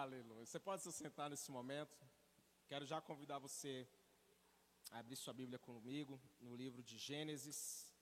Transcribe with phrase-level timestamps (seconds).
[0.00, 0.46] Aleluia.
[0.46, 1.98] Você pode se sentar nesse momento.
[2.68, 3.84] Quero já convidar você
[4.92, 7.92] a abrir sua Bíblia comigo no livro de Gênesis.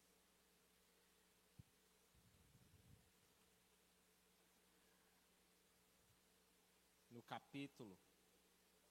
[7.09, 7.99] No capítulo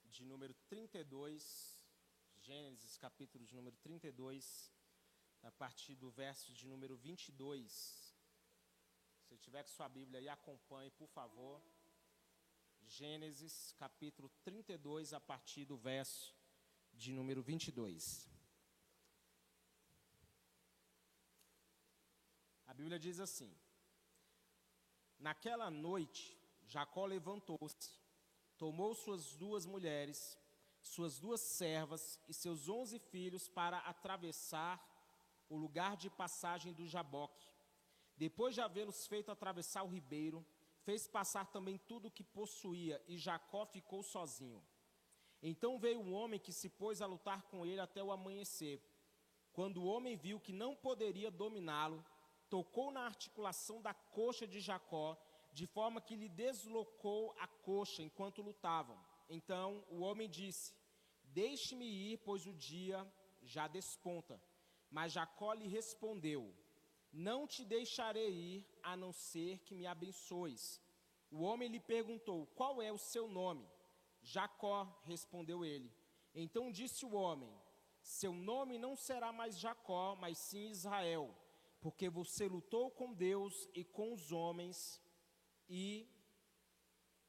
[0.06, 1.80] de número 32.
[2.42, 4.72] Gênesis, capítulo de número 32,
[5.44, 7.72] a partir do verso de número 22.
[9.28, 11.62] Se tiver com sua Bíblia aí, acompanhe, por favor.
[12.88, 16.35] Gênesis capítulo 32, a partir do verso
[16.94, 18.30] de número 22.
[22.67, 23.53] A Bíblia diz assim:
[25.20, 27.91] Naquela noite, Jacó levantou-se,
[28.58, 30.38] tomou suas duas mulheres,
[30.81, 34.80] suas duas servas e seus onze filhos para atravessar
[35.49, 37.49] o lugar de passagem do Jaboque.
[38.16, 40.45] Depois de havê-los feito atravessar o ribeiro,
[40.85, 44.64] fez passar também tudo o que possuía, e Jacó ficou sozinho.
[45.42, 48.81] Então veio um homem que se pôs a lutar com ele até o amanhecer.
[49.52, 52.05] Quando o homem viu que não poderia dominá-lo,
[52.50, 55.17] tocou na articulação da coxa de Jacó,
[55.52, 58.97] de forma que lhe deslocou a coxa enquanto lutavam.
[59.30, 60.73] Então o homem disse:
[61.23, 63.05] Deixe-me ir, pois o dia
[63.42, 64.42] já desponta.
[64.89, 66.53] Mas Jacó lhe respondeu:
[67.16, 70.81] não te deixarei ir, a não ser que me abençoes.
[71.31, 73.66] O homem lhe perguntou: Qual é o seu nome?
[74.21, 75.89] Jacó, respondeu ele.
[76.33, 77.49] Então disse o homem:
[78.02, 81.33] Seu nome não será mais Jacó, mas sim Israel,
[81.80, 85.02] porque você lutou com Deus e com os homens
[85.69, 86.05] e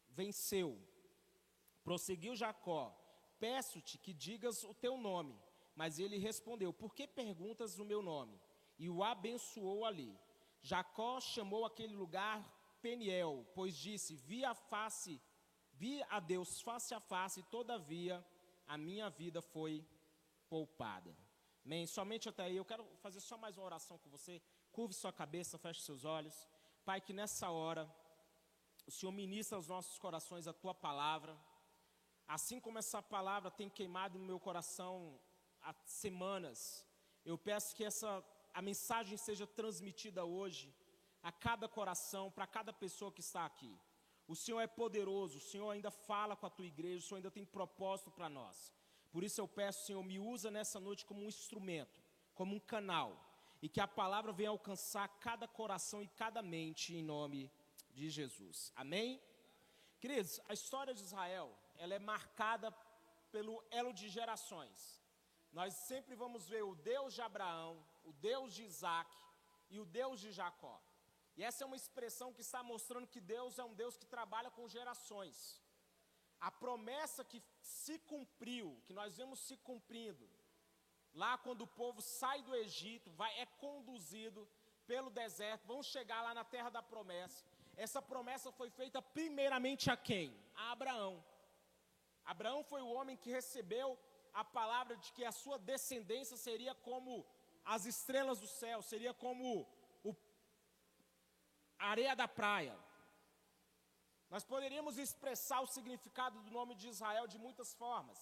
[0.09, 0.77] venceu.
[1.85, 2.93] Prosseguiu Jacó:
[3.39, 5.41] Peço-te que digas o teu nome.
[5.77, 8.41] Mas ele respondeu: Por que perguntas o meu nome?
[8.79, 10.19] E o abençoou ali.
[10.61, 12.39] Jacó chamou aquele lugar
[12.81, 15.21] Peniel, pois disse: Vi a face,
[15.73, 18.25] vi a Deus face a face, todavia
[18.67, 19.87] a minha vida foi
[20.49, 21.17] poupada.
[21.65, 21.87] Amém.
[21.87, 24.41] Somente até aí, eu quero fazer só mais uma oração com você.
[24.73, 26.49] Curve sua cabeça, feche seus olhos.
[26.85, 27.91] Pai, que nessa hora
[28.87, 31.37] o Senhor ministra aos nossos corações a tua palavra.
[32.29, 35.21] Assim como essa palavra tem queimado no meu coração
[35.61, 36.87] há semanas,
[37.25, 38.23] eu peço que essa
[38.59, 40.67] a mensagem seja transmitida hoje
[41.23, 43.75] a cada coração, para cada pessoa que está aqui.
[44.27, 47.31] O Senhor é poderoso, o Senhor ainda fala com a tua igreja, o Senhor ainda
[47.31, 48.73] tem propósito para nós.
[49.13, 52.01] Por isso eu peço, Senhor, me usa nessa noite como um instrumento,
[52.35, 53.11] como um canal,
[53.61, 57.53] e que a palavra venha alcançar cada coração e cada mente em nome
[57.93, 58.73] de Jesus.
[58.75, 59.21] Amém?
[60.01, 62.71] Queridos, a história de Israel, ela é marcada
[63.31, 65.05] pelo elo de gerações.
[65.53, 69.11] Nós sempre vamos ver o Deus de Abraão, o Deus de Isaac
[69.69, 70.77] e o Deus de Jacó.
[71.37, 74.51] E essa é uma expressão que está mostrando que Deus é um Deus que trabalha
[74.51, 75.61] com gerações.
[76.41, 80.27] A promessa que se cumpriu, que nós vemos se cumprindo,
[81.13, 84.49] lá quando o povo sai do Egito, vai, é conduzido
[84.87, 87.45] pelo deserto, vão chegar lá na terra da promessa.
[87.77, 90.35] Essa promessa foi feita primeiramente a quem?
[90.55, 91.23] A Abraão.
[92.25, 93.99] Abraão foi o homem que recebeu
[94.33, 97.27] a palavra de que a sua descendência seria como
[97.75, 99.67] as estrelas do céu, seria como
[101.79, 102.77] a areia da praia.
[104.31, 108.19] Nós poderíamos expressar o significado do nome de Israel de muitas formas,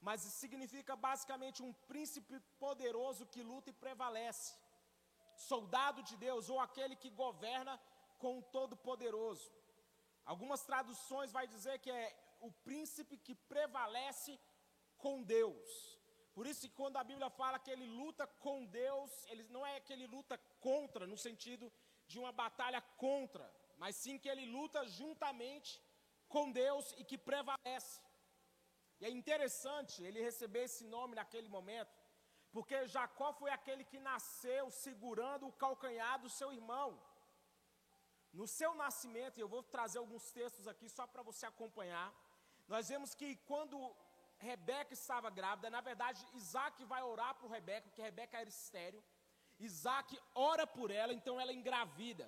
[0.00, 4.54] mas significa basicamente um príncipe poderoso que luta e prevalece,
[5.36, 7.80] soldado de Deus ou aquele que governa
[8.18, 9.52] com o Todo-Poderoso.
[10.24, 14.38] Algumas traduções vai dizer que é o príncipe que prevalece
[14.98, 15.93] com Deus.
[16.34, 19.80] Por isso que quando a Bíblia fala que ele luta com Deus, ele não é
[19.80, 20.36] que ele luta
[20.68, 21.72] contra no sentido
[22.10, 23.46] de uma batalha contra,
[23.78, 25.80] mas sim que ele luta juntamente
[26.28, 28.00] com Deus e que prevalece.
[29.00, 31.94] E é interessante ele receber esse nome naquele momento,
[32.52, 36.88] porque Jacó foi aquele que nasceu segurando o calcanhar do seu irmão.
[38.32, 42.12] No seu nascimento, eu vou trazer alguns textos aqui só para você acompanhar,
[42.66, 43.76] nós vemos que quando
[44.50, 45.68] Rebeca estava grávida.
[45.76, 49.02] Na verdade, Isaac vai orar por Rebeca, porque Rebeca era estéreo.
[49.68, 50.08] Isaac
[50.50, 52.26] ora por ela, então ela engravida.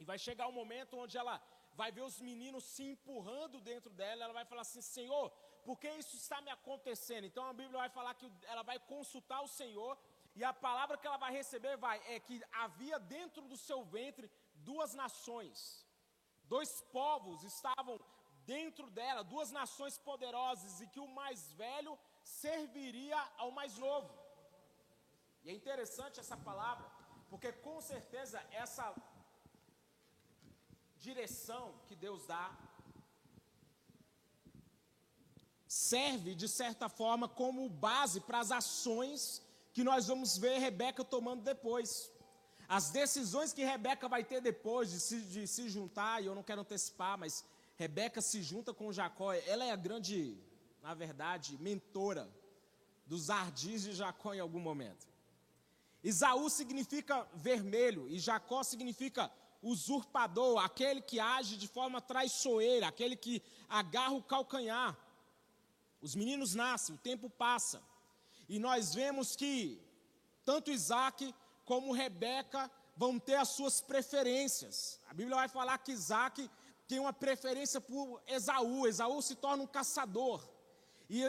[0.00, 1.36] E vai chegar um momento onde ela
[1.80, 4.24] vai ver os meninos se empurrando dentro dela.
[4.24, 5.24] Ela vai falar assim: Senhor,
[5.66, 7.24] por que isso está me acontecendo?
[7.30, 9.92] Então a Bíblia vai falar que ela vai consultar o Senhor.
[10.38, 14.30] E a palavra que ela vai receber vai é que havia dentro do seu ventre
[14.70, 15.58] duas nações,
[16.54, 17.98] dois povos estavam
[18.52, 24.12] dentro dela duas nações poderosas e que o mais velho serviria ao mais novo.
[25.44, 26.86] E é interessante essa palavra,
[27.30, 28.86] porque com certeza essa
[30.98, 32.44] direção que Deus dá
[35.68, 41.42] serve, de certa forma, como base para as ações que nós vamos ver Rebeca tomando
[41.42, 42.10] depois.
[42.68, 46.42] As decisões que Rebeca vai ter depois de se, de se juntar, e eu não
[46.42, 47.44] quero antecipar, mas
[47.76, 50.36] Rebeca se junta com Jacó, ela é a grande,
[50.82, 52.28] na verdade, mentora
[53.06, 55.06] dos ardis de Jacó em algum momento.
[56.02, 59.30] Isaú significa vermelho e Jacó significa
[59.62, 64.96] usurpador, aquele que age de forma traiçoeira, aquele que agarra o calcanhar.
[66.00, 67.82] Os meninos nascem, o tempo passa.
[68.48, 69.80] E nós vemos que
[70.44, 71.34] tanto Isaac
[71.64, 75.00] como Rebeca vão ter as suas preferências.
[75.08, 76.48] A Bíblia vai falar que Isaac
[76.86, 78.86] tem uma preferência por Esaú.
[78.86, 80.46] Esaú se torna um caçador.
[81.08, 81.22] E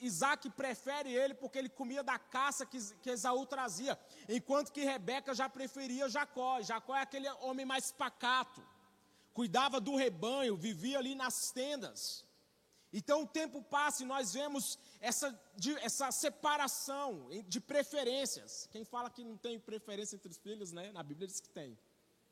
[0.00, 3.98] Isaac prefere ele porque ele comia da caça que, que Esaú trazia,
[4.28, 6.62] enquanto que Rebeca já preferia Jacó.
[6.62, 8.62] Jacó é aquele homem mais pacato,
[9.34, 12.24] cuidava do rebanho, vivia ali nas tendas.
[12.92, 18.68] Então o tempo passa e nós vemos essa, de, essa separação de preferências.
[18.70, 20.92] Quem fala que não tem preferência entre os filhos, né?
[20.92, 21.76] Na Bíblia diz que tem.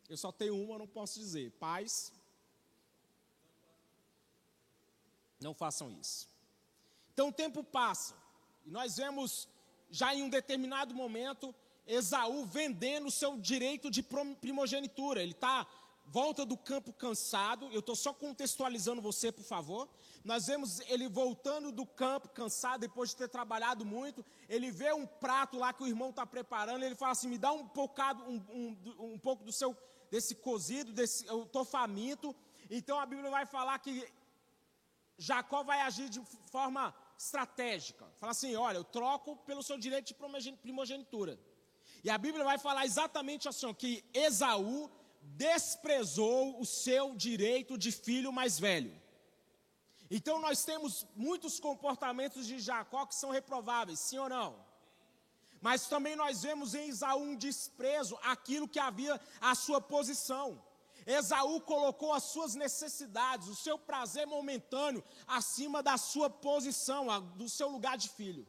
[0.08, 1.50] Eu só tenho uma, não posso dizer.
[1.52, 2.12] Pais,
[5.40, 6.28] não façam isso.
[7.12, 8.14] Então o tempo passa,
[8.66, 9.48] e nós vemos
[9.90, 11.54] já em um determinado momento
[11.86, 15.22] Esaú vendendo o seu direito de primogenitura.
[15.22, 15.66] Ele está
[16.06, 17.68] volta do campo cansado.
[17.72, 19.88] Eu estou só contextualizando você, por favor.
[20.24, 24.24] Nós vemos ele voltando do campo cansado depois de ter trabalhado muito.
[24.48, 26.84] Ele vê um prato lá que o irmão está preparando.
[26.84, 29.76] Ele fala assim: me dá um, bocado, um, um, um pouco do seu
[30.10, 32.34] desse cozido, desse, eu estou faminto.
[32.70, 34.06] Então a Bíblia vai falar que
[35.18, 36.20] Jacó vai agir de
[36.50, 38.06] forma estratégica.
[38.16, 40.14] Fala assim: olha, eu troco pelo seu direito de
[40.56, 41.38] primogenitura.
[42.02, 44.90] E a Bíblia vai falar exatamente assim: que Esaú
[45.22, 48.94] desprezou o seu direito de filho mais velho.
[50.10, 54.73] Então nós temos muitos comportamentos de Jacó que são reprováveis, sim ou não?
[55.66, 60.62] Mas também nós vemos em Esaú um desprezo aquilo que havia a sua posição.
[61.06, 67.68] Esaú colocou as suas necessidades, o seu prazer momentâneo, acima da sua posição, do seu
[67.70, 68.46] lugar de filho.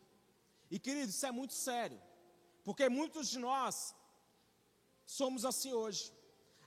[0.69, 2.01] E querido, isso é muito sério,
[2.65, 3.95] porque muitos de nós
[5.05, 6.11] somos assim hoje.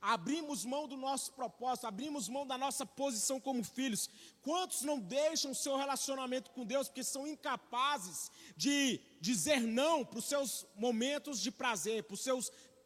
[0.00, 4.08] Abrimos mão do nosso propósito, abrimos mão da nossa posição como filhos.
[4.42, 10.24] Quantos não deixam seu relacionamento com Deus porque são incapazes de dizer não para os
[10.24, 12.06] seus momentos de prazer,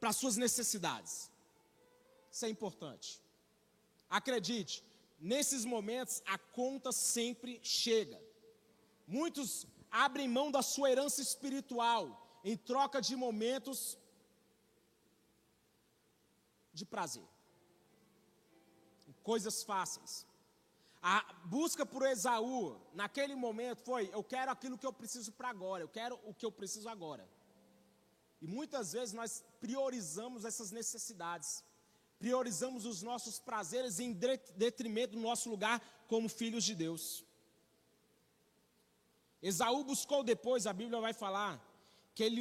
[0.01, 1.31] para as suas necessidades?
[2.31, 3.21] Isso é importante.
[4.09, 4.83] Acredite,
[5.21, 8.21] nesses momentos a conta sempre chega.
[9.07, 13.99] Muitos abrem mão da sua herança espiritual em troca de momentos
[16.73, 17.29] de prazer.
[19.23, 20.27] Coisas fáceis.
[21.03, 25.83] A busca por Esaú, naquele momento, foi: eu quero aquilo que eu preciso para agora,
[25.83, 27.29] eu quero o que eu preciso agora.
[28.41, 31.65] E muitas vezes nós priorizamos essas necessidades
[32.23, 34.13] priorizamos os nossos prazeres em
[34.55, 37.25] detrimento do nosso lugar como filhos de Deus.
[39.43, 41.61] Esaú buscou depois, a Bíblia vai falar,
[42.15, 42.41] que ele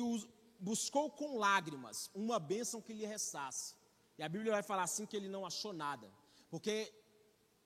[0.59, 3.73] buscou com lágrimas uma bênção que lhe restasse.
[4.21, 6.07] E a Bíblia vai falar assim que ele não achou nada.
[6.47, 6.93] Porque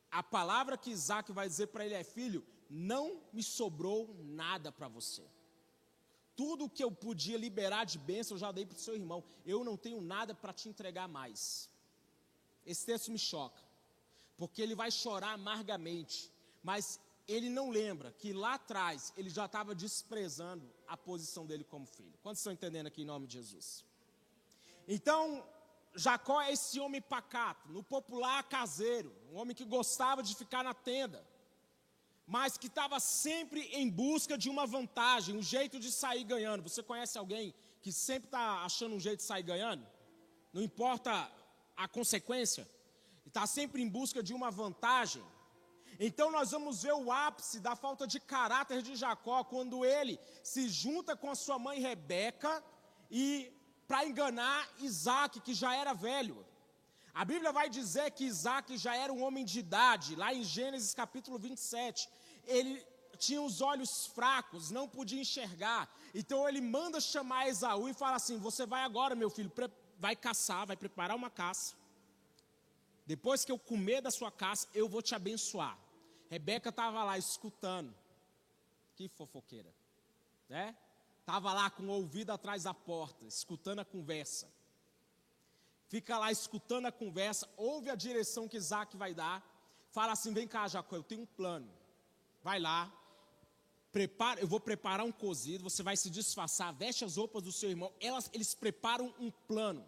[0.10, 4.88] a palavra que Isaac vai dizer para ele é: Filho, não me sobrou nada para
[4.88, 5.26] você.
[6.34, 9.22] Tudo que eu podia liberar de bênção eu já dei para o seu irmão.
[9.46, 11.70] Eu não tenho nada para te entregar mais.
[12.66, 13.62] Esse texto me choca,
[14.38, 16.32] porque ele vai chorar amargamente,
[16.64, 21.86] mas ele não lembra que lá atrás ele já estava desprezando a posição dele como
[21.86, 22.18] filho.
[22.24, 23.84] Quantos estão entendendo aqui em nome de Jesus?
[24.88, 25.44] Então,
[25.96, 30.74] Jacó é esse homem pacato, no popular caseiro, um homem que gostava de ficar na
[30.74, 31.26] tenda,
[32.28, 36.64] mas que estava sempre em busca de uma vantagem, um jeito de sair ganhando.
[36.64, 39.88] Você conhece alguém que sempre está achando um jeito de sair ganhando?
[40.52, 41.32] Não importa
[41.78, 42.68] a consequência,
[43.26, 45.24] está sempre em busca de uma vantagem.
[45.98, 50.68] Então nós vamos ver o ápice da falta de caráter de Jacó quando ele se
[50.68, 52.62] junta com a sua mãe Rebeca
[53.10, 53.55] e
[53.88, 56.46] para enganar Isaac, que já era velho.
[57.14, 60.94] A Bíblia vai dizer que Isaac já era um homem de idade, lá em Gênesis
[60.94, 62.10] capítulo 27.
[62.46, 62.86] Ele
[63.18, 65.90] tinha os olhos fracos, não podia enxergar.
[66.14, 69.52] Então ele manda chamar Esaú e fala assim: Você vai agora, meu filho,
[69.98, 71.76] vai caçar, vai preparar uma caça.
[73.06, 75.78] Depois que eu comer da sua caça, eu vou te abençoar.
[76.30, 77.96] Rebeca estava lá escutando.
[78.96, 79.74] Que fofoqueira,
[80.50, 80.76] né?
[81.26, 84.48] Estava lá com o ouvido atrás da porta, escutando a conversa.
[85.88, 89.44] Fica lá escutando a conversa, ouve a direção que Isaac vai dar.
[89.90, 91.68] Fala assim: vem cá, Jacó, eu tenho um plano.
[92.44, 92.94] Vai lá,
[93.92, 97.72] prepara, eu vou preparar um cozido, você vai se disfarçar, veste as roupas do seu
[97.72, 97.92] irmão.
[98.00, 99.84] Elas, eles preparam um plano,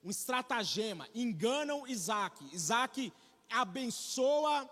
[0.00, 2.48] um estratagema, enganam Isaac.
[2.54, 3.12] Isaac
[3.48, 4.70] abençoa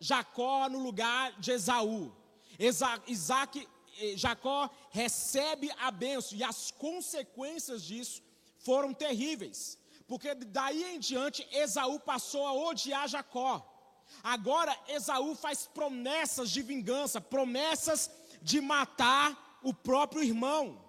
[0.00, 2.10] Jacó no lugar de Esaú.
[2.58, 3.68] Isaac,
[4.16, 8.22] Jacó recebe a benção e as consequências disso
[8.58, 13.70] foram terríveis, porque daí em diante Esaú passou a odiar Jacó.
[14.22, 18.10] Agora Esaú faz promessas de vingança, promessas
[18.42, 20.82] de matar o próprio irmão.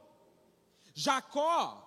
[0.94, 1.82] Jacó,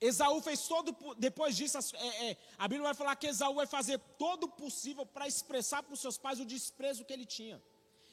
[0.00, 3.98] Esaú fez todo, depois disso, é, é, a Bíblia vai falar que Esaú vai fazer
[4.18, 7.62] todo o possível para expressar para os seus pais o desprezo que ele tinha.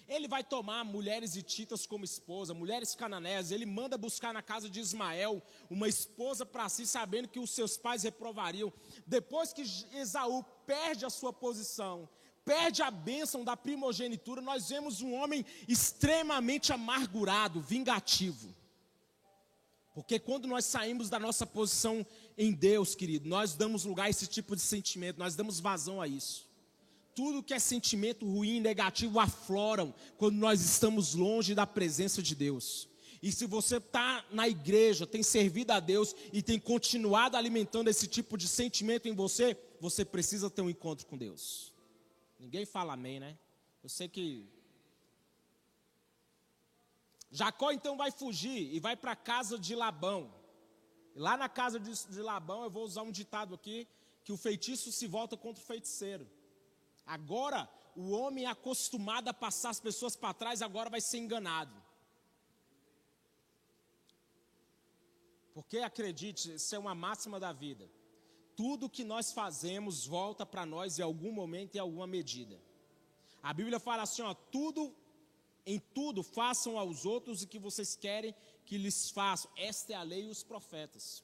[0.08, 4.80] Ele vai tomar mulheres hititas como esposa, mulheres cananeias, ele manda buscar na casa de
[4.80, 8.72] Ismael uma esposa para si, sabendo que os seus pais reprovariam.
[9.06, 12.08] Depois que Esaú perde a sua posição,
[12.46, 18.56] perde a bênção da primogenitura, nós vemos um homem extremamente amargurado, vingativo.
[19.94, 22.06] Porque quando nós saímos da nossa posição
[22.38, 26.08] em Deus, querido, nós damos lugar a esse tipo de sentimento, nós damos vazão a
[26.08, 26.47] isso
[27.18, 32.88] tudo que é sentimento ruim, negativo, afloram quando nós estamos longe da presença de Deus.
[33.24, 38.06] E se você está na igreja, tem servido a Deus e tem continuado alimentando esse
[38.06, 41.74] tipo de sentimento em você, você precisa ter um encontro com Deus.
[42.40, 43.36] Ninguém fala amém, né?
[43.82, 44.48] Eu sei que.
[47.32, 50.32] Jacó então vai fugir e vai para a casa de Labão.
[51.16, 53.88] E lá na casa de, de Labão, eu vou usar um ditado aqui:
[54.24, 56.37] que o feitiço se volta contra o feiticeiro.
[57.08, 61.74] Agora, o homem é acostumado a passar as pessoas para trás, agora vai ser enganado.
[65.54, 67.90] Porque acredite, isso é uma máxima da vida.
[68.56, 72.62] Tudo que nós fazemos volta para nós em algum momento e alguma medida.
[73.42, 74.94] A Bíblia fala assim, ó, tudo
[75.66, 78.36] em tudo façam aos outros o que vocês querem
[78.66, 79.50] que lhes façam.
[79.56, 81.24] Esta é a lei e os profetas.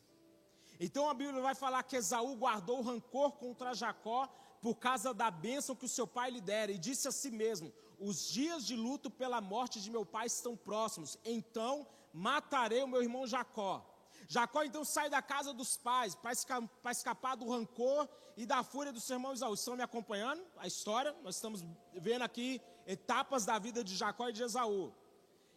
[0.79, 4.27] Então a Bíblia vai falar que Esaú guardou rancor contra Jacó
[4.63, 7.71] por causa da bênção que o seu pai lhe dera, e disse a si mesmo:
[7.99, 13.01] Os dias de luto pela morte de meu pai estão próximos, então matarei o meu
[13.01, 13.85] irmão Jacó.
[14.25, 19.01] Jacó então sai da casa dos pais para escapar do rancor e da fúria do
[19.01, 19.53] seu irmão Esaú.
[19.53, 21.13] Estão me acompanhando a história?
[21.21, 21.61] Nós estamos
[21.93, 24.93] vendo aqui etapas da vida de Jacó e de Esaú.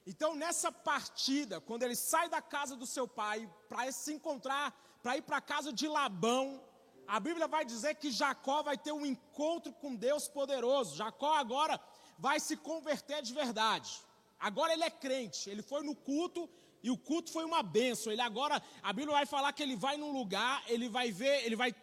[0.05, 5.17] Então, nessa partida, quando ele sai da casa do seu pai para se encontrar, para
[5.17, 6.61] ir para a casa de Labão,
[7.07, 10.97] a Bíblia vai dizer que Jacó vai ter um encontro com Deus poderoso.
[10.97, 11.81] Jacó agora
[12.19, 14.01] vai se converter de verdade.
[14.39, 16.49] Agora ele é crente, ele foi no culto
[16.83, 18.13] e o culto foi uma benção.
[18.13, 21.57] Ele agora, a Bíblia vai falar que ele vai num lugar, ele vai ver, ele
[21.57, 21.75] vai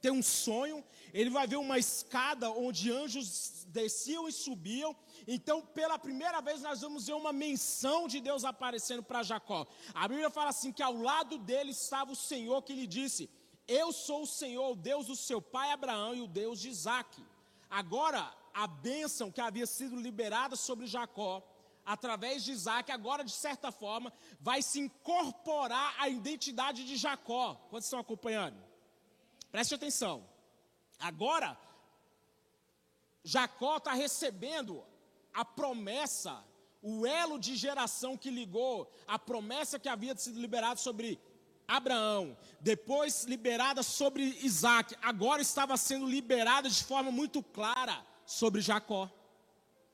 [0.00, 4.94] ter um sonho, ele vai ver uma escada onde anjos desciam e subiam.
[5.26, 9.66] Então, pela primeira vez, nós vamos ver uma menção de Deus aparecendo para Jacó.
[9.94, 13.30] A Bíblia fala assim: que ao lado dele estava o Senhor que lhe disse:
[13.68, 17.22] eu sou o Senhor, o Deus do seu pai Abraão e o Deus de Isaac.
[17.68, 21.46] Agora, a bênção que havia sido liberada sobre Jacó,
[21.84, 27.54] através de Isaac, agora de certa forma, vai se incorporar à identidade de Jacó.
[27.68, 28.56] Quantos estão acompanhando?
[29.52, 30.26] Preste atenção.
[30.98, 31.58] Agora,
[33.22, 34.84] Jacó está recebendo
[35.32, 36.42] a promessa,
[36.80, 41.20] o elo de geração que ligou, a promessa que havia sido liberada sobre
[41.68, 49.10] Abraão, depois liberada sobre Isaac, agora estava sendo liberada de forma muito clara sobre Jacó.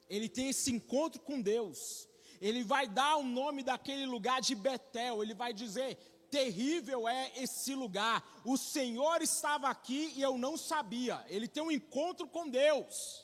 [0.08, 2.08] Ele tem esse encontro com Deus.
[2.40, 5.20] Ele vai dar o nome daquele lugar de Betel.
[5.20, 5.96] Ele vai dizer:
[6.30, 8.24] terrível é esse lugar.
[8.44, 11.24] O Senhor estava aqui e eu não sabia.
[11.28, 13.23] Ele tem um encontro com Deus.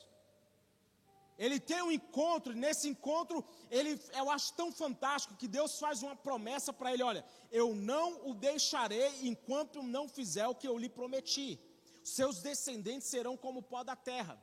[1.45, 3.43] Ele tem um encontro, nesse encontro,
[3.77, 8.07] ele, eu acho tão fantástico que Deus faz uma promessa para ele: olha, eu não
[8.29, 11.59] o deixarei enquanto não fizer o que eu lhe prometi.
[12.03, 14.35] Seus descendentes serão como o pó da terra.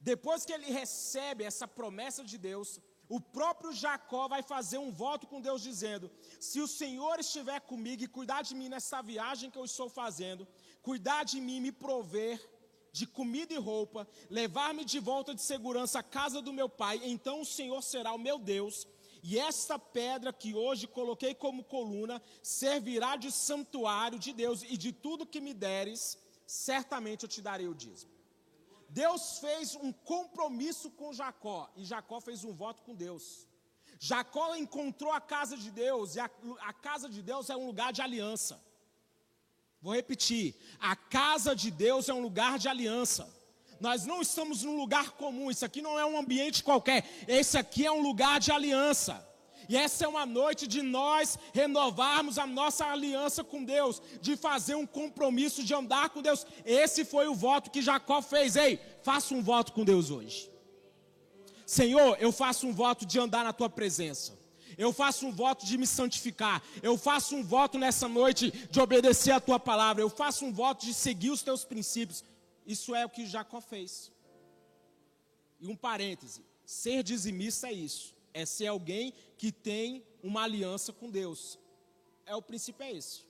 [0.00, 5.26] Depois que ele recebe essa promessa de Deus, o próprio Jacó vai fazer um voto
[5.26, 6.10] com Deus, dizendo:
[6.48, 10.48] Se o Senhor estiver comigo e cuidar de mim nessa viagem que eu estou fazendo,
[10.80, 12.40] cuidar de mim, me prover,
[12.92, 17.40] de comida e roupa, levar-me de volta de segurança à casa do meu pai, então
[17.40, 18.86] o Senhor será o meu Deus,
[19.22, 24.92] e esta pedra que hoje coloquei como coluna servirá de santuário de Deus, e de
[24.92, 28.10] tudo que me deres, certamente eu te darei o dízimo.
[28.88, 33.46] Deus fez um compromisso com Jacó, e Jacó fez um voto com Deus.
[34.00, 36.30] Jacó encontrou a casa de Deus, e a,
[36.60, 38.60] a casa de Deus é um lugar de aliança.
[39.80, 43.28] Vou repetir: a casa de Deus é um lugar de aliança.
[43.80, 47.86] Nós não estamos num lugar comum, isso aqui não é um ambiente qualquer, esse aqui
[47.86, 49.26] é um lugar de aliança.
[49.70, 54.74] E essa é uma noite de nós renovarmos a nossa aliança com Deus, de fazer
[54.74, 56.44] um compromisso de andar com Deus.
[56.64, 58.56] Esse foi o voto que Jacó fez.
[58.56, 60.50] Ei, faça um voto com Deus hoje.
[61.64, 64.36] Senhor, eu faço um voto de andar na tua presença.
[64.76, 66.62] Eu faço um voto de me santificar.
[66.82, 70.02] Eu faço um voto nessa noite de obedecer a tua palavra.
[70.02, 72.24] Eu faço um voto de seguir os teus princípios.
[72.66, 74.12] Isso é o que Jacó fez.
[75.60, 78.14] E um parêntese: ser dizimista é isso.
[78.32, 81.58] É ser alguém que tem uma aliança com Deus.
[82.26, 83.28] É o princípio é esse.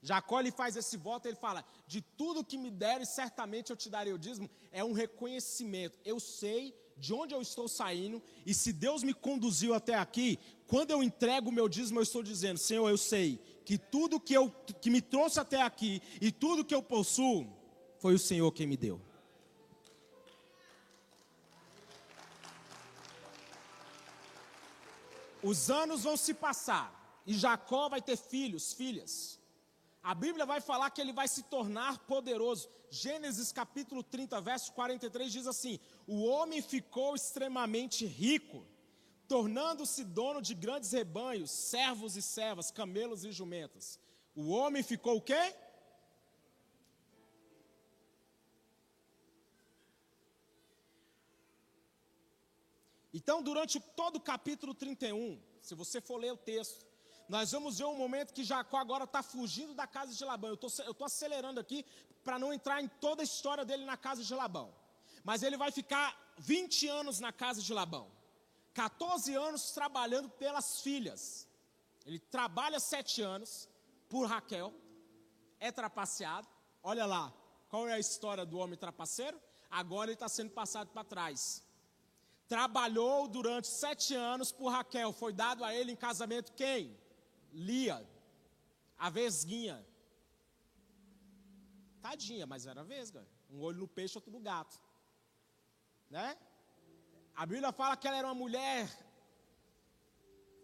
[0.00, 3.90] Jacó ele faz esse voto, ele fala: de tudo que me deres, certamente eu te
[3.90, 4.48] darei o dízimo.
[4.72, 5.98] É um reconhecimento.
[6.04, 10.90] Eu sei de onde eu estou saindo, e se Deus me conduziu até aqui, quando
[10.90, 14.50] eu entrego o meu dízimo, eu estou dizendo: Senhor, eu sei que tudo que, eu,
[14.80, 17.46] que me trouxe até aqui e tudo que eu possuo,
[17.98, 19.00] foi o Senhor quem me deu.
[25.42, 29.38] Os anos vão se passar e Jacó vai ter filhos, filhas.
[30.02, 32.68] A Bíblia vai falar que ele vai se tornar poderoso.
[32.90, 38.66] Gênesis capítulo 30, verso 43 diz assim: O homem ficou extremamente rico,
[39.26, 44.00] tornando-se dono de grandes rebanhos, servos e servas, camelos e jumentas.
[44.34, 45.54] O homem ficou o quê?
[53.12, 56.87] Então, durante todo o capítulo 31, se você for ler o texto,
[57.28, 60.50] nós vamos ver um momento que Jacó agora está fugindo da casa de Labão.
[60.50, 61.84] Eu estou acelerando aqui
[62.24, 64.74] para não entrar em toda a história dele na casa de Labão.
[65.22, 68.10] Mas ele vai ficar 20 anos na casa de Labão.
[68.72, 71.46] 14 anos trabalhando pelas filhas.
[72.06, 73.68] Ele trabalha 7 anos
[74.08, 74.72] por Raquel.
[75.60, 76.48] É trapaceado.
[76.82, 77.32] Olha lá,
[77.68, 79.38] qual é a história do homem trapaceiro?
[79.70, 81.62] Agora ele está sendo passado para trás
[82.48, 85.12] trabalhou durante sete anos por Raquel.
[85.12, 86.98] Foi dado a ele em casamento quem?
[87.66, 87.98] Lia,
[88.96, 89.84] a vesguinha.
[92.00, 93.26] Tadinha, mas era vesga.
[93.50, 94.80] Um olho no peixe, outro no gato.
[96.08, 96.36] Né?
[97.34, 98.88] A Bíblia fala que ela era uma mulher.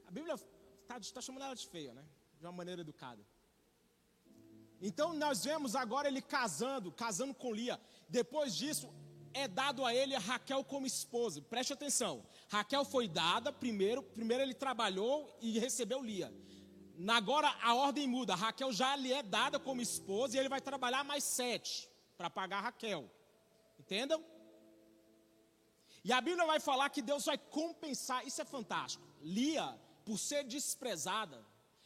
[0.07, 2.05] A Bíblia está tá chamando ela de feia, né?
[2.39, 3.23] De uma maneira educada.
[4.81, 7.81] Então nós vemos agora ele casando, casando com Lia.
[8.09, 8.93] Depois disso,
[9.33, 11.43] é dado a ele a Raquel como esposa.
[11.43, 12.25] Preste atenção.
[12.49, 16.33] Raquel foi dada primeiro, primeiro ele trabalhou e recebeu Lia.
[17.09, 18.35] Agora a ordem muda.
[18.35, 22.61] Raquel já lhe é dada como esposa e ele vai trabalhar mais sete para pagar
[22.61, 23.11] Raquel.
[23.79, 24.25] Entendam?
[26.05, 28.27] E a Bíblia vai falar que Deus vai compensar.
[28.27, 29.05] Isso é fantástico.
[29.23, 31.45] Lia, por ser desprezada,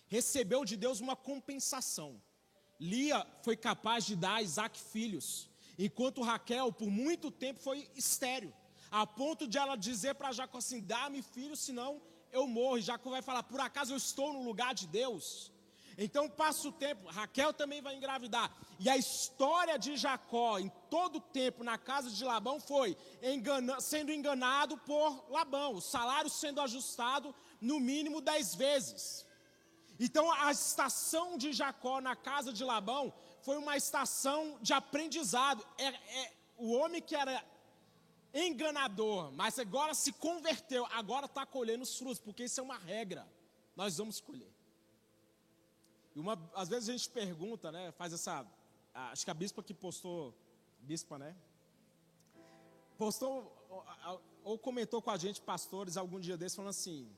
[0.09, 2.21] recebeu de Deus uma compensação.
[2.81, 5.49] Lia foi capaz de dar a Isaac filhos.
[5.79, 8.53] Enquanto Raquel, por muito tempo, foi estéreo.
[8.91, 12.79] A ponto de ela dizer para Jacó assim: dá-me filho, senão eu morro.
[12.79, 15.53] E Jacó vai falar: por acaso eu estou no lugar de Deus?
[16.01, 18.55] Então passa o tempo, Raquel também vai engravidar.
[18.79, 23.81] E a história de Jacó, em todo o tempo, na casa de Labão, foi engana,
[23.81, 29.27] sendo enganado por Labão, o salário sendo ajustado no mínimo dez vezes.
[29.99, 33.13] Então a estação de Jacó na casa de Labão
[33.43, 35.67] foi uma estação de aprendizado.
[35.77, 37.45] É, é, o homem que era
[38.33, 43.27] enganador, mas agora se converteu, agora está colhendo os frutos, porque isso é uma regra.
[43.75, 44.53] Nós vamos colher.
[46.15, 47.93] E uma, às vezes a gente pergunta, né?
[47.93, 48.47] Faz essa.
[48.93, 50.35] Acho que a bispa que postou,
[50.81, 51.37] bispa, né?
[52.97, 53.85] Postou ou,
[54.43, 57.09] ou comentou com a gente, pastores, algum dia desse, falando assim: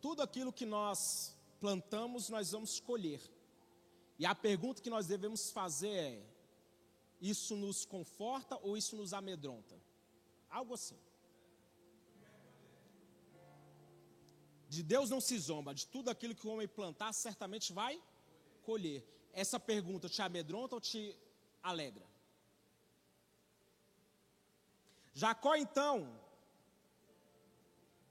[0.00, 3.20] tudo aquilo que nós plantamos, nós vamos colher.
[4.18, 6.29] E a pergunta que nós devemos fazer é:
[7.20, 9.76] isso nos conforta ou isso nos amedronta?
[10.48, 10.98] Algo assim.
[14.68, 18.00] De Deus não se zomba, de tudo aquilo que o homem plantar, certamente vai
[18.62, 19.04] colher.
[19.32, 21.16] Essa pergunta te amedronta ou te
[21.62, 22.06] alegra?
[25.12, 26.08] Jacó, então,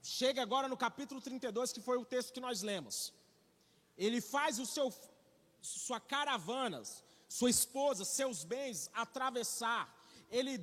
[0.02, 3.12] chega agora no capítulo 32, que foi o texto que nós lemos.
[3.96, 4.92] Ele faz o seu
[5.60, 9.88] sua caravanas, sua esposa, seus bens atravessar.
[10.28, 10.60] Ele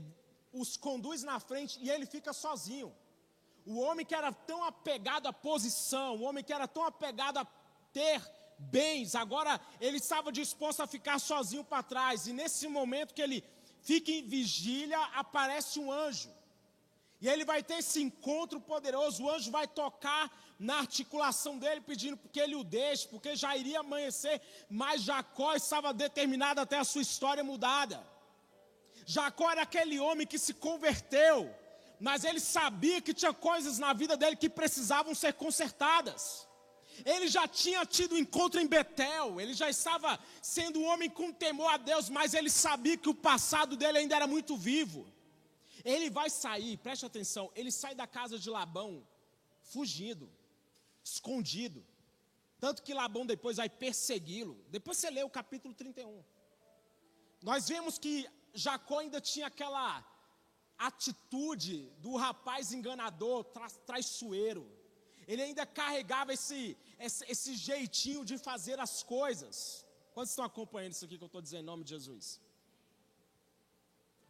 [0.52, 2.94] os conduz na frente e ele fica sozinho.
[3.66, 7.46] O homem que era tão apegado à posição, o homem que era tão apegado a
[7.94, 8.22] ter
[8.60, 12.28] bens, agora ele estava disposto a ficar sozinho para trás.
[12.28, 13.42] E nesse momento que ele
[13.82, 16.30] fica em vigília, aparece um anjo.
[17.20, 19.24] E ele vai ter esse encontro poderoso.
[19.24, 23.80] O anjo vai tocar na articulação dele, pedindo que ele o deixe, porque já iria
[23.80, 24.42] amanhecer.
[24.70, 28.06] Mas Jacó estava determinado até a sua história mudada.
[29.06, 31.54] Jacó era aquele homem que se converteu,
[32.00, 36.48] mas ele sabia que tinha coisas na vida dele que precisavam ser consertadas.
[37.06, 41.32] Ele já tinha tido um encontro em Betel, ele já estava sendo um homem com
[41.32, 45.08] temor a Deus, mas ele sabia que o passado dele ainda era muito vivo.
[45.94, 48.92] Ele vai sair, preste atenção, ele sai da casa de Labão
[49.74, 50.26] fugindo,
[51.02, 51.82] escondido.
[52.64, 54.56] Tanto que Labão depois vai persegui-lo.
[54.70, 56.22] Depois você lê o capítulo 31.
[57.50, 58.14] Nós vemos que
[58.54, 60.06] Jacó ainda tinha aquela
[60.90, 64.66] atitude do rapaz enganador, tra traiçoeiro.
[65.26, 69.86] Ele ainda carregava esse, esse, esse, jeitinho de fazer as coisas.
[70.14, 72.42] Quantos estão acompanhando isso aqui que eu estou dizendo em nome de Jesus?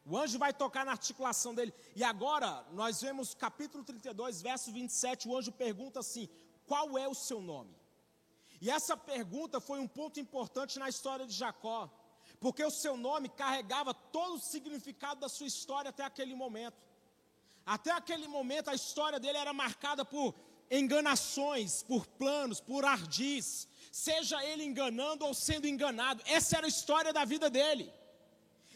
[0.09, 1.73] O anjo vai tocar na articulação dele.
[1.95, 6.29] E agora, nós vemos capítulo 32, verso 27, o anjo pergunta assim:
[6.65, 7.75] Qual é o seu nome?
[8.61, 11.91] E essa pergunta foi um ponto importante na história de Jacó
[12.39, 16.77] porque o seu nome carregava todo o significado da sua história até aquele momento.
[17.65, 20.35] Até aquele momento a história dele era marcada por
[20.69, 26.21] enganações, por planos, por ardis, seja ele enganando ou sendo enganado.
[26.25, 27.91] Essa era a história da vida dele.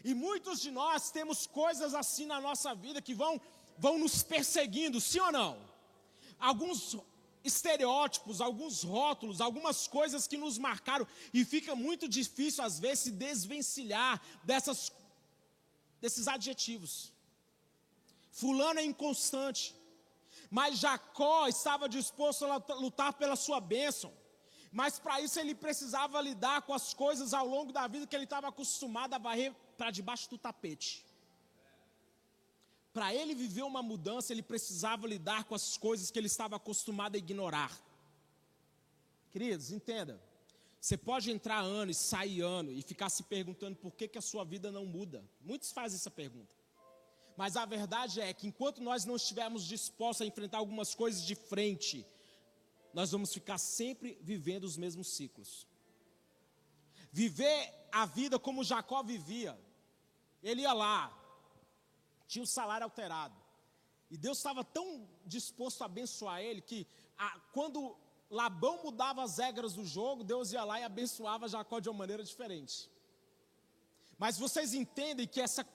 [0.03, 3.39] E muitos de nós temos coisas assim na nossa vida que vão
[3.77, 5.57] vão nos perseguindo, sim ou não?
[6.39, 6.97] Alguns
[7.43, 13.11] estereótipos, alguns rótulos, algumas coisas que nos marcaram e fica muito difícil às vezes se
[13.11, 14.91] desvencilhar dessas
[15.99, 17.11] desses adjetivos.
[18.31, 19.75] Fulano é inconstante,
[20.49, 24.11] mas Jacó estava disposto a lutar pela sua bênção.
[24.71, 28.23] Mas para isso ele precisava lidar com as coisas ao longo da vida que ele
[28.23, 31.03] estava acostumado a varrer para debaixo do tapete.
[32.93, 37.15] Para ele viver uma mudança, ele precisava lidar com as coisas que ele estava acostumado
[37.15, 37.75] a ignorar.
[39.31, 40.21] Queridos, entenda.
[40.79, 44.21] Você pode entrar ano e sair ano e ficar se perguntando por que, que a
[44.21, 45.27] sua vida não muda.
[45.41, 46.53] Muitos fazem essa pergunta.
[47.35, 51.33] Mas a verdade é que enquanto nós não estivermos dispostos a enfrentar algumas coisas de
[51.33, 52.05] frente,
[52.93, 55.65] nós vamos ficar sempre vivendo os mesmos ciclos.
[57.11, 59.59] Viver a vida como Jacó vivia.
[60.41, 61.11] Ele ia lá,
[62.27, 63.35] tinha o salário alterado.
[64.09, 67.95] E Deus estava tão disposto a abençoar ele que a, quando
[68.29, 72.23] Labão mudava as regras do jogo, Deus ia lá e abençoava Jacó de uma maneira
[72.23, 72.89] diferente.
[74.17, 75.65] Mas vocês entendem que essa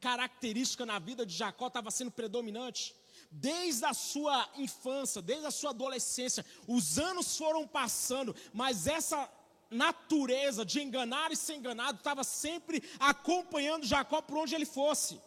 [0.00, 2.94] característica na vida de Jacó estava sendo predominante?
[3.30, 9.30] Desde a sua infância, desde a sua adolescência, os anos foram passando, mas essa
[9.70, 15.20] natureza de enganar e ser enganado estava sempre acompanhando Jacó por onde ele fosse.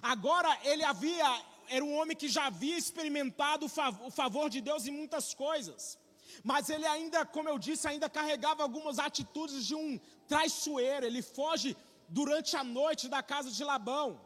[0.00, 1.28] Agora ele havia,
[1.68, 5.98] era um homem que já havia experimentado o favor, de Deus em muitas coisas.
[6.42, 11.04] Mas ele ainda, como eu disse, ainda carregava algumas atitudes de um traiçoeiro.
[11.04, 11.76] Ele foge
[12.08, 14.20] durante a noite da casa de Labão.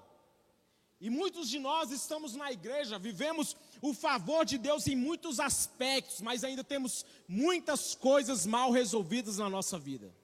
[1.04, 6.20] E muitos de nós estamos na igreja, vivemos o favor de Deus em muitos aspectos,
[6.20, 10.14] mas ainda temos muitas coisas mal resolvidas na nossa vida.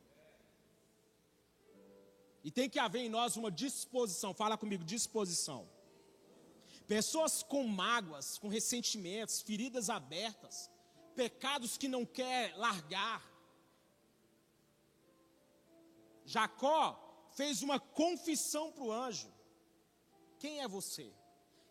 [2.45, 5.69] E tem que haver em nós uma disposição, fala comigo, disposição.
[6.87, 10.71] Pessoas com mágoas, com ressentimentos, feridas abertas,
[11.17, 13.29] pecados que não quer largar.
[16.25, 19.38] Jacó fez uma confissão para o anjo.
[20.39, 21.13] Quem é você?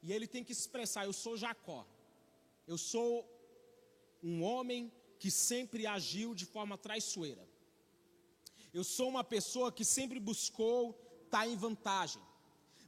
[0.04, 1.86] E ele tem que expressar: Eu sou Jacó.
[2.68, 3.26] Eu sou
[4.22, 7.48] um homem que sempre agiu de forma traiçoeira.
[8.74, 10.92] Eu sou uma pessoa que sempre buscou
[11.26, 12.22] estar tá em vantagem.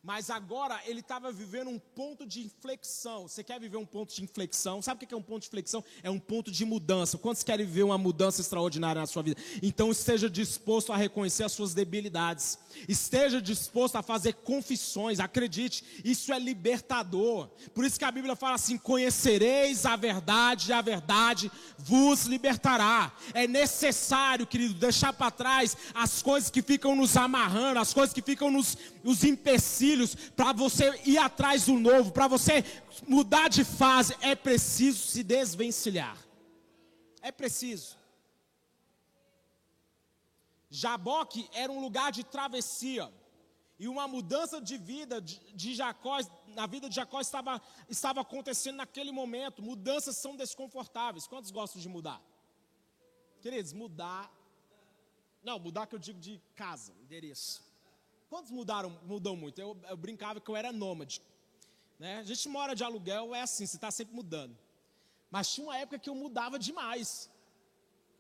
[0.04, 3.28] Mas agora ele estava vivendo um ponto de inflexão.
[3.28, 4.82] Você quer viver um ponto de inflexão?
[4.82, 5.84] Sabe o que é um ponto de inflexão?
[6.02, 7.18] É um ponto de mudança.
[7.18, 9.42] Quantos querem viver uma mudança extraordinária na sua vida?
[9.62, 12.58] Então esteja disposto a reconhecer as suas debilidades.
[12.88, 15.20] Esteja disposto a fazer confissões.
[15.20, 17.50] Acredite, isso é libertador.
[17.74, 23.12] Por isso que a Bíblia fala assim: conhecereis a verdade, e a verdade vos libertará.
[23.34, 28.22] É necessário, querido, deixar para trás as coisas que ficam nos amarrando, as coisas que
[28.22, 32.64] ficam nos, nos empecilhando filhos, para você ir atrás do novo, para você
[33.08, 36.18] mudar de fase, é preciso se desvencilhar.
[37.22, 37.98] É preciso.
[40.70, 43.12] Jaboque era um lugar de travessia.
[43.80, 48.76] E uma mudança de vida de, de Jacó, na vida de Jacó estava, estava acontecendo
[48.76, 49.62] naquele momento.
[49.62, 51.26] Mudanças são desconfortáveis.
[51.26, 52.22] Quantos gostam de mudar?
[53.42, 54.30] Queridos, mudar.
[55.42, 57.69] Não, mudar que eu digo de casa, endereço.
[58.30, 59.60] Quantos mudaram, mudou muito?
[59.60, 61.22] Eu, eu brincava que eu era nômade.
[61.98, 62.20] Né?
[62.20, 64.56] A gente mora de aluguel, é assim, você está sempre mudando.
[65.32, 67.30] Mas tinha uma época que eu mudava demais.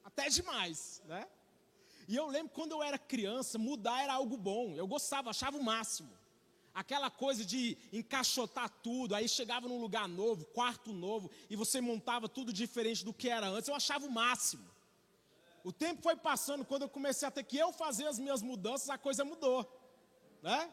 [0.03, 1.27] Até demais, né?
[2.07, 4.75] E eu lembro quando eu era criança, mudar era algo bom.
[4.75, 6.09] Eu gostava, achava o máximo.
[6.73, 12.29] aquela coisa de encaixotar tudo, aí chegava num lugar novo, quarto novo, e você montava
[12.29, 14.65] tudo diferente do que era antes, eu achava o máximo.
[15.63, 18.89] O tempo foi passando, quando eu comecei a ter que eu fazer as minhas mudanças,
[18.89, 19.69] a coisa mudou,
[20.41, 20.71] né?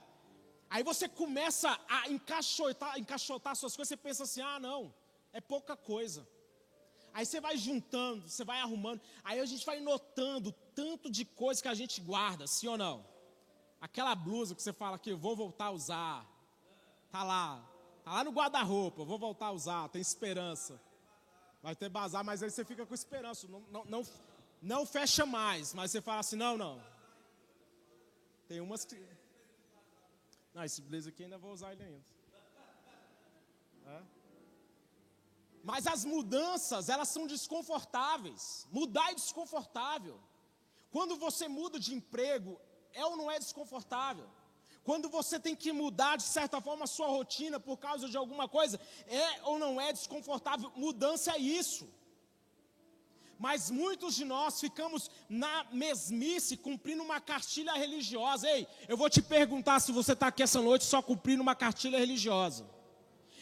[0.68, 4.92] Aí você começa a encaixotar, encaixotar suas coisas, você pensa assim: ah, não,
[5.32, 6.26] é pouca coisa.
[7.14, 11.62] Aí você vai juntando, você vai arrumando, aí a gente vai notando tanto de coisa
[11.62, 13.06] que a gente guarda, sim ou não?
[13.80, 16.26] Aquela blusa que você fala que eu vou voltar a usar,
[17.10, 17.66] tá lá,
[18.04, 20.78] tá lá no guarda-roupa, vou voltar a usar, tem esperança.
[21.62, 24.06] Vai ter bazar, mas aí você fica com esperança, não, não, não,
[24.60, 26.82] não fecha mais, mas você fala assim, não, não.
[28.46, 29.02] Tem umas que
[30.56, 32.04] não, esse blazer aqui ainda vou usar ele ainda.
[33.94, 34.02] É.
[35.62, 38.66] Mas as mudanças, elas são desconfortáveis.
[38.72, 40.18] Mudar é desconfortável.
[40.90, 42.58] Quando você muda de emprego,
[42.94, 44.26] é ou não é desconfortável?
[44.82, 48.48] Quando você tem que mudar, de certa forma, a sua rotina por causa de alguma
[48.48, 50.72] coisa, é ou não é desconfortável?
[50.74, 51.86] Mudança é isso.
[53.38, 58.48] Mas muitos de nós ficamos na mesmice, cumprindo uma cartilha religiosa.
[58.48, 61.98] Ei, eu vou te perguntar se você está aqui essa noite só cumprindo uma cartilha
[61.98, 62.66] religiosa.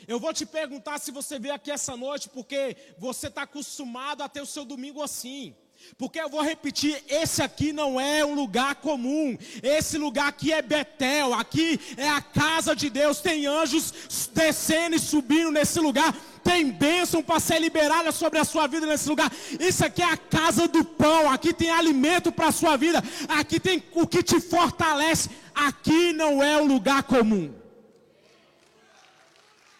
[0.06, 4.28] Eu vou te perguntar se você veio aqui essa noite porque você está acostumado a
[4.28, 5.54] ter o seu domingo assim.
[5.98, 9.36] Porque eu vou repetir, esse aqui não é um lugar comum.
[9.62, 13.20] Esse lugar aqui é Betel, aqui é a casa de Deus.
[13.20, 13.92] Tem anjos
[14.32, 16.14] descendo e subindo nesse lugar.
[16.44, 19.32] Tem bênção para ser liberada sobre a sua vida nesse lugar.
[19.58, 21.32] Isso aqui é a casa do pão.
[21.32, 23.02] Aqui tem alimento para a sua vida.
[23.26, 25.30] Aqui tem o que te fortalece.
[25.54, 27.52] Aqui não é um lugar comum.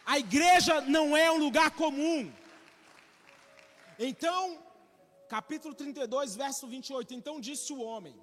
[0.07, 2.33] A igreja não é um lugar comum.
[3.98, 4.59] Então,
[5.29, 7.12] capítulo 32, verso 28.
[7.12, 8.14] Então disse o homem: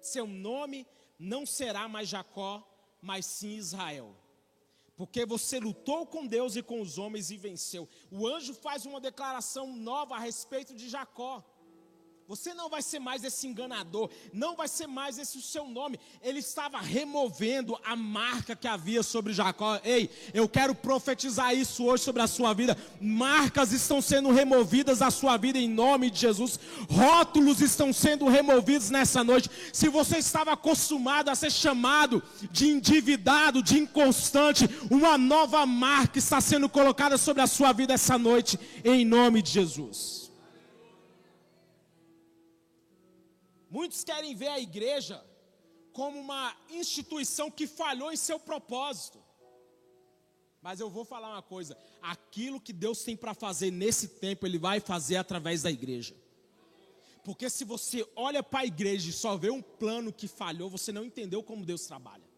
[0.00, 0.86] Seu nome
[1.18, 2.66] não será mais Jacó,
[3.00, 4.14] mas sim Israel.
[5.02, 7.88] Porque você lutou com Deus e com os homens e venceu.
[8.08, 11.44] O anjo faz uma declaração nova a respeito de Jacó.
[12.32, 16.00] Você não vai ser mais esse enganador, não vai ser mais esse o seu nome.
[16.22, 19.78] Ele estava removendo a marca que havia sobre Jacó.
[19.84, 22.74] Ei, eu quero profetizar isso hoje sobre a sua vida.
[22.98, 26.58] Marcas estão sendo removidas da sua vida em nome de Jesus.
[26.88, 29.50] Rótulos estão sendo removidos nessa noite.
[29.70, 36.40] Se você estava acostumado a ser chamado de endividado, de inconstante, uma nova marca está
[36.40, 40.21] sendo colocada sobre a sua vida essa noite em nome de Jesus.
[43.72, 45.24] Muitos querem ver a igreja
[45.94, 49.18] como uma instituição que falhou em seu propósito.
[50.60, 54.58] Mas eu vou falar uma coisa: aquilo que Deus tem para fazer nesse tempo, Ele
[54.58, 56.14] vai fazer através da igreja.
[57.24, 60.92] Porque se você olha para a igreja e só vê um plano que falhou, você
[60.92, 62.28] não entendeu como Deus trabalha.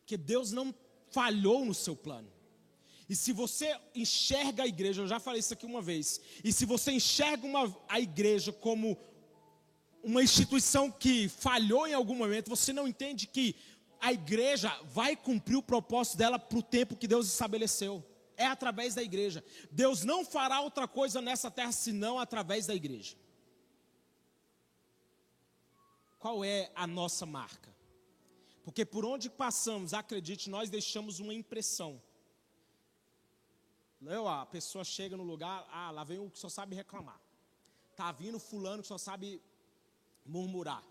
[0.00, 0.74] Porque Deus não
[1.12, 2.28] falhou no seu plano.
[3.08, 6.64] E se você enxerga a igreja, eu já falei isso aqui uma vez, e se
[6.64, 8.96] você enxerga uma, a igreja como
[10.02, 13.54] uma instituição que falhou em algum momento, você não entende que
[14.00, 18.04] a igreja vai cumprir o propósito dela para o tempo que Deus estabeleceu.
[18.36, 19.44] É através da igreja.
[19.70, 23.14] Deus não fará outra coisa nessa terra senão através da igreja.
[26.18, 27.74] Qual é a nossa marca?
[28.64, 32.00] Porque por onde passamos, acredite, nós deixamos uma impressão.
[34.00, 34.26] Leu?
[34.26, 37.20] A pessoa chega no lugar, ah, lá vem o que só sabe reclamar.
[37.94, 39.42] Tá vindo fulano que só sabe
[40.34, 40.84] murmurar.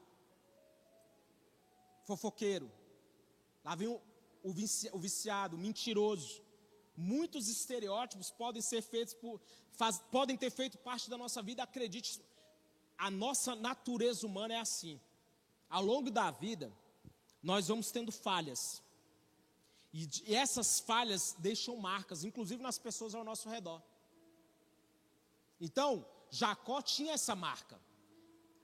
[2.08, 2.70] Fofoqueiro.
[3.64, 4.02] Lá vem o,
[4.44, 6.42] o, vici, o viciado, mentiroso.
[6.96, 9.40] Muitos estereótipos podem ser feitos por,
[9.72, 11.64] faz, podem ter feito parte da nossa vida.
[11.64, 12.22] Acredite,
[12.98, 15.00] a nossa natureza humana é assim.
[15.70, 16.72] Ao longo da vida,
[17.42, 18.84] nós vamos tendo falhas.
[19.94, 23.82] E, e essas falhas deixam marcas, inclusive nas pessoas ao nosso redor.
[25.62, 27.80] Então, Jacó tinha essa marca.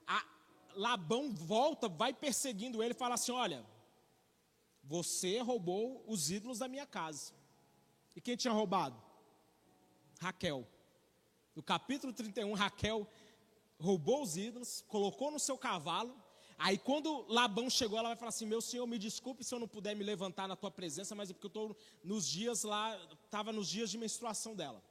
[0.07, 0.23] A,
[0.75, 3.65] Labão volta, vai perseguindo ele e fala assim: Olha,
[4.83, 7.33] você roubou os ídolos da minha casa.
[8.15, 9.01] E quem tinha roubado?
[10.19, 10.67] Raquel.
[11.55, 13.07] No capítulo 31, Raquel
[13.79, 16.15] roubou os ídolos, colocou no seu cavalo.
[16.57, 19.67] Aí quando Labão chegou, ela vai falar assim: Meu senhor, me desculpe se eu não
[19.67, 23.51] puder me levantar na tua presença, mas é porque eu estou nos dias lá, estava
[23.51, 24.81] nos dias de menstruação dela.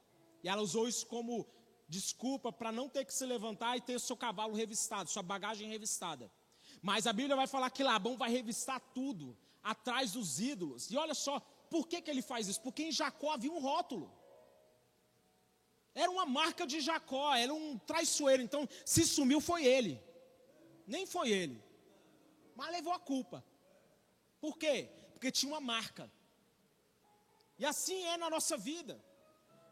[0.43, 1.47] E ela usou isso como
[1.95, 6.31] desculpa para não ter que se levantar e ter seu cavalo revistado, sua bagagem revistada.
[6.89, 10.91] Mas a Bíblia vai falar que Labão vai revistar tudo atrás dos ídolos.
[10.91, 12.61] E olha só, por que, que ele faz isso?
[12.67, 14.09] Porque em Jacó havia um rótulo.
[15.95, 18.43] Era uma marca de Jacó, era um traiçoeiro.
[18.43, 19.95] Então, se sumiu foi ele.
[20.87, 21.63] Nem foi ele.
[22.57, 23.45] Mas levou a culpa.
[24.41, 24.91] Por quê?
[25.13, 26.11] Porque tinha uma marca.
[27.57, 28.95] E assim é na nossa vida.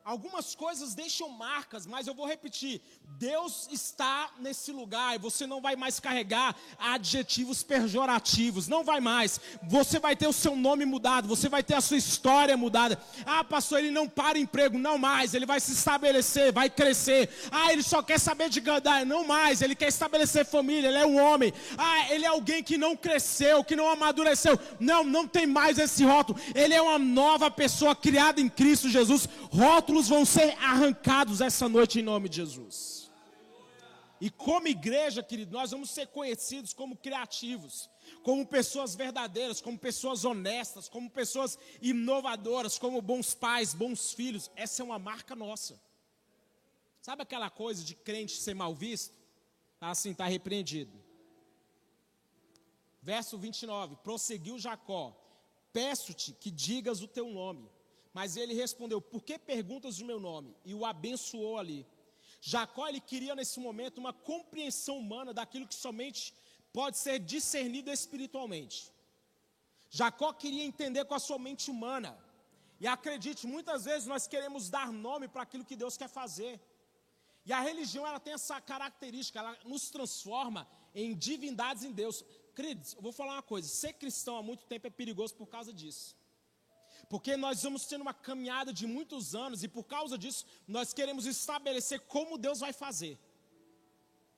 [0.05, 2.81] Algumas coisas deixam marcas, mas eu vou repetir:
[3.19, 9.41] Deus está nesse lugar e você não vai mais carregar adjetivos pejorativos, não vai mais.
[9.63, 13.01] Você vai ter o seu nome mudado, você vai ter a sua história mudada.
[13.25, 17.31] Ah, pastor, ele não para emprego, não mais, ele vai se estabelecer, vai crescer.
[17.53, 21.07] Ah, ele só quer saber de ganhar, não mais, ele quer estabelecer família, ele é
[21.07, 21.53] um homem.
[21.79, 24.59] Ah, ele é alguém que não cresceu, que não amadureceu.
[24.81, 26.41] Não, não tem mais esse rótulo.
[26.57, 29.29] Ele é uma nova pessoa criada em Cristo Jesus.
[29.53, 33.11] Rótulo rótulos vão ser arrancados essa noite em nome de Jesus.
[34.19, 37.91] E como igreja, querido, nós vamos ser conhecidos como criativos,
[38.23, 44.51] como pessoas verdadeiras, como pessoas honestas, como pessoas inovadoras, como bons pais, bons filhos.
[44.57, 45.79] Essa é uma marca nossa.
[47.03, 49.15] Sabe aquela coisa de crente ser mal visto?
[49.79, 50.93] Tá assim, está repreendido.
[53.03, 55.15] Verso 29, prosseguiu Jacó:
[55.73, 57.69] Peço-te que digas o teu nome.
[58.13, 60.55] Mas ele respondeu: Por que perguntas o meu nome?
[60.65, 61.87] E o abençoou ali.
[62.41, 66.35] Jacó ele queria nesse momento uma compreensão humana daquilo que somente
[66.73, 68.93] pode ser discernido espiritualmente.
[69.91, 72.19] Jacó queria entender com a sua mente humana.
[72.81, 76.61] E acredite, muitas vezes nós queremos dar nome para aquilo que Deus quer fazer.
[77.45, 82.25] E a religião ela tem essa característica, ela nos transforma em divindades em Deus.
[82.57, 85.73] Queridos, eu vou falar uma coisa: ser cristão há muito tempo é perigoso por causa
[85.73, 86.17] disso.
[87.09, 91.27] Porque nós vamos tendo uma caminhada de muitos anos e por causa disso nós queremos
[91.27, 93.19] estabelecer como Deus vai fazer.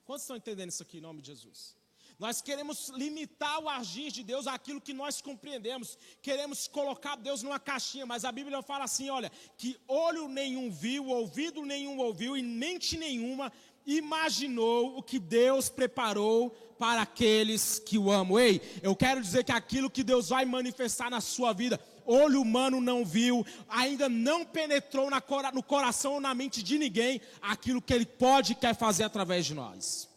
[0.05, 1.77] Quantos estão entendendo isso aqui em nome de Jesus?
[2.19, 5.99] Nós queremos limitar o agir de Deus àquilo que nós compreendemos.
[6.23, 11.09] Queremos colocar Deus numa caixinha, mas a Bíblia fala assim: olha, que olho nenhum viu,
[11.09, 13.53] ouvido nenhum ouviu e mente nenhuma
[13.87, 18.39] imaginou o que Deus preparou para aqueles que o amam.
[18.39, 22.81] Ei, eu quero dizer que aquilo que Deus vai manifestar na sua vida olho humano
[22.81, 25.09] não viu, ainda não penetrou
[25.53, 29.47] no coração ou na mente de ninguém aquilo que Ele pode e quer fazer através
[29.47, 30.09] de nós.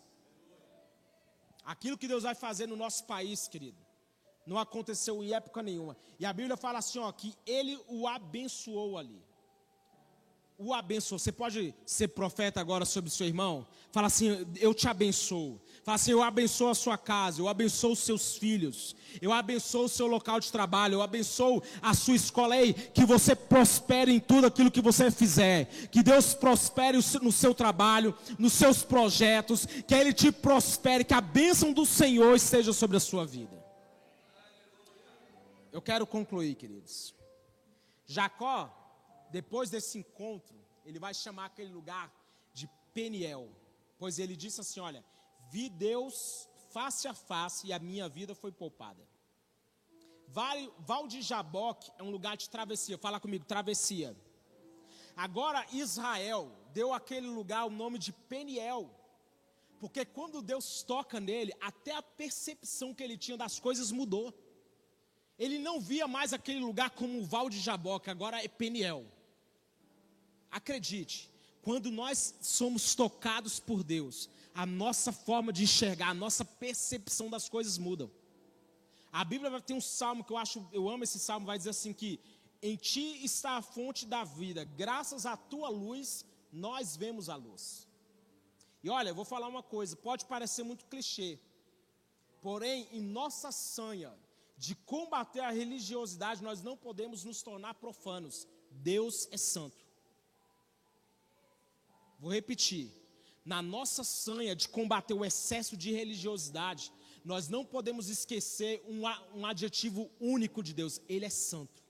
[1.63, 3.77] Aquilo que Deus vai fazer no nosso país, querido,
[4.45, 5.97] não aconteceu em época nenhuma.
[6.17, 9.21] E a Bíblia fala assim, ó, que Ele o abençoou ali.
[10.57, 11.19] O abençoou.
[11.19, 13.67] Você pode ser profeta agora sobre seu irmão?
[13.91, 15.61] Fala assim, eu te abençoo.
[15.87, 19.87] Fala assim: eu abençoo a sua casa, eu abençoo os seus filhos, eu abençoo o
[19.87, 22.57] seu local de trabalho, eu abençoo a sua escola.
[22.57, 25.63] Ei, que você prospere em tudo aquilo que você fizer.
[25.89, 29.65] Que Deus prospere no seu trabalho, nos seus projetos.
[29.65, 33.57] Que Ele te prospere, que a bênção do Senhor esteja sobre a sua vida.
[35.71, 37.15] Eu quero concluir, queridos.
[38.05, 38.69] Jacó,
[39.31, 42.11] depois desse encontro, ele vai chamar aquele lugar
[42.53, 43.47] de Peniel.
[43.97, 45.01] Pois ele disse assim: Olha
[45.51, 49.07] vi Deus face a face e a minha vida foi poupada.
[50.27, 52.97] Val de Jaboque é um lugar de travessia.
[52.97, 54.15] Fala comigo, travessia.
[55.15, 58.89] Agora Israel deu aquele lugar o nome de Peniel.
[59.79, 64.33] Porque quando Deus toca nele, até a percepção que ele tinha das coisas mudou.
[65.39, 69.05] Ele não via mais aquele lugar como o Val de Jaboque, agora é Peniel.
[70.49, 71.31] Acredite,
[71.61, 77.47] quando nós somos tocados por Deus, a nossa forma de enxergar, a nossa percepção das
[77.47, 78.09] coisas mudam.
[79.11, 81.93] A Bíblia ter um salmo que eu acho, eu amo esse salmo, vai dizer assim
[81.93, 82.19] que
[82.59, 87.87] em ti está a fonte da vida, graças à tua luz nós vemos a luz.
[88.83, 91.39] E olha, eu vou falar uma coisa, pode parecer muito clichê,
[92.41, 94.11] porém em nossa sanha
[94.57, 98.47] de combater a religiosidade, nós não podemos nos tornar profanos.
[98.71, 99.85] Deus é santo.
[102.19, 102.91] Vou repetir
[103.47, 106.91] na nossa sanha de combater o excesso de religiosidade,
[107.23, 109.03] nós não podemos esquecer um,
[109.39, 111.81] um adjetivo único de Deus: Ele é santo.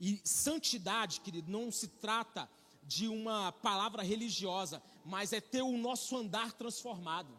[0.00, 2.48] E santidade, querido, não se trata
[2.82, 7.38] de uma palavra religiosa, mas é ter o nosso andar transformado.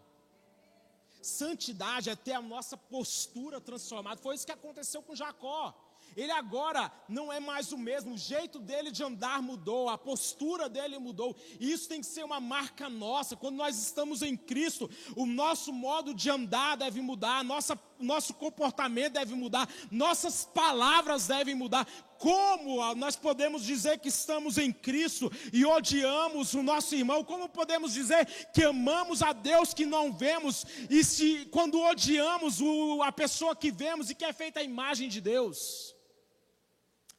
[1.24, 4.22] Santidade é ter a nossa postura transformada.
[4.22, 5.74] Foi isso que aconteceu com Jacó.
[6.16, 10.70] Ele agora não é mais o mesmo, o jeito dele de andar mudou, a postura
[10.70, 11.36] dele mudou.
[11.60, 13.36] E isso tem que ser uma marca nossa.
[13.36, 19.14] Quando nós estamos em Cristo, o nosso modo de andar deve mudar, nossa, nosso comportamento
[19.14, 21.88] deve mudar, nossas palavras devem mudar.
[22.24, 27.22] Como nós podemos dizer que estamos em Cristo e odiamos o nosso irmão?
[27.22, 33.04] Como podemos dizer que amamos a Deus que não vemos e se quando odiamos o,
[33.04, 35.94] a pessoa que vemos e que é feita a imagem de Deus?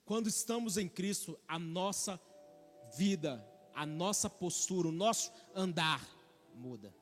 [0.07, 2.19] Quando estamos em Cristo, a nossa
[2.97, 6.01] vida, a nossa postura, o nosso andar
[6.55, 6.95] muda.